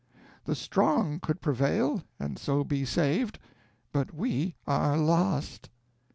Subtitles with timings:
[0.45, 3.37] The strong could prevail, and so be saved,
[3.91, 5.69] but we are lost."